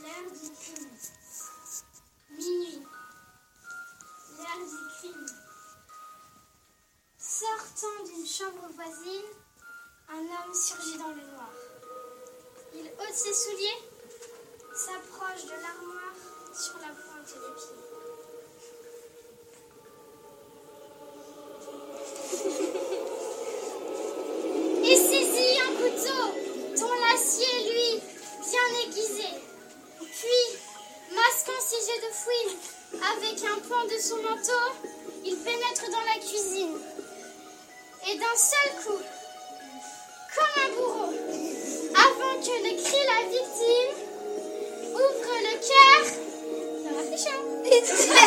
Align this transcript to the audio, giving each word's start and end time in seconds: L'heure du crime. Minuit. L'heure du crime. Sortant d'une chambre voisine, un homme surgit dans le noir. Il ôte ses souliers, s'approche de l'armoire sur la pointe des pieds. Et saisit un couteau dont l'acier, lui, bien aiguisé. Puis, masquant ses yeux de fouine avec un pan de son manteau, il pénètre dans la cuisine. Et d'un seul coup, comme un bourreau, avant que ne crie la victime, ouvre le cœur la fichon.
L'heure 0.00 0.30
du 0.30 0.50
crime. 0.52 0.90
Minuit. 2.30 2.82
L'heure 4.36 4.64
du 4.64 4.80
crime. 4.96 5.26
Sortant 7.18 8.04
d'une 8.04 8.26
chambre 8.26 8.68
voisine, 8.76 9.30
un 10.08 10.20
homme 10.20 10.54
surgit 10.54 10.98
dans 10.98 11.08
le 11.08 11.22
noir. 11.32 11.50
Il 12.74 12.86
ôte 12.86 13.12
ses 13.12 13.34
souliers, 13.34 13.82
s'approche 14.72 15.46
de 15.46 15.50
l'armoire 15.50 16.14
sur 16.54 16.78
la 16.78 16.94
pointe 16.94 17.34
des 17.34 17.52
pieds. 17.56 17.88
Et 24.90 24.96
saisit 24.96 25.60
un 25.60 25.72
couteau 25.74 26.22
dont 26.80 26.94
l'acier, 26.94 27.52
lui, 27.68 27.90
bien 28.40 28.68
aiguisé. 28.84 29.28
Puis, 30.00 30.58
masquant 31.14 31.60
ses 31.60 31.90
yeux 31.90 32.00
de 32.06 32.12
fouine 32.14 32.58
avec 32.94 33.44
un 33.44 33.58
pan 33.68 33.84
de 33.84 33.98
son 34.00 34.16
manteau, 34.16 34.64
il 35.24 35.36
pénètre 35.38 35.90
dans 35.90 36.00
la 36.00 36.18
cuisine. 36.20 36.78
Et 38.08 38.16
d'un 38.16 38.36
seul 38.36 38.70
coup, 38.84 39.02
comme 40.34 40.62
un 40.64 40.68
bourreau, 40.76 41.12
avant 41.94 42.40
que 42.40 42.54
ne 42.62 42.72
crie 42.82 43.06
la 43.06 43.22
victime, 43.28 43.92
ouvre 44.92 45.34
le 45.42 45.54
cœur 45.66 46.28
la 46.94 47.02
fichon. 47.16 48.14